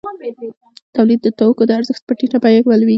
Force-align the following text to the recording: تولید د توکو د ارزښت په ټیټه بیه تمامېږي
تولید 0.95 1.19
د 1.23 1.27
توکو 1.39 1.63
د 1.67 1.71
ارزښت 1.79 2.01
په 2.05 2.13
ټیټه 2.19 2.37
بیه 2.43 2.61
تمامېږي 2.63 2.87